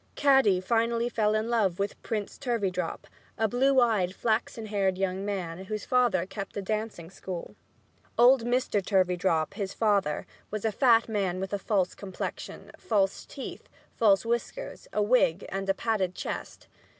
Caddy 0.15 0.59
finally 0.59 1.09
fell 1.09 1.35
in 1.35 1.47
love 1.47 1.77
with 1.77 2.01
Prince 2.01 2.39
Turveydrop, 2.39 3.05
a 3.37 3.47
blue 3.47 3.79
eyed, 3.79 4.15
flaxen 4.15 4.65
haired 4.65 4.97
young 4.97 5.23
man 5.23 5.65
whose 5.65 5.85
father 5.85 6.25
kept 6.25 6.57
a 6.57 6.61
dancing 6.63 7.11
school. 7.11 7.53
Old 8.17 8.43
Mr. 8.43 8.81
Turveydrop, 8.83 9.53
his 9.53 9.75
father, 9.75 10.25
was 10.49 10.65
a 10.65 10.71
fat 10.71 11.07
man 11.07 11.39
with 11.39 11.53
a 11.53 11.59
false 11.59 11.93
complexion, 11.93 12.71
false 12.79 13.27
teeth, 13.27 13.69
false 13.93 14.25
whiskers, 14.25 14.87
a 14.91 15.03
wig 15.03 15.45
and 15.49 15.69
a 15.69 15.73
padded 15.75 16.15
chest. 16.15 16.67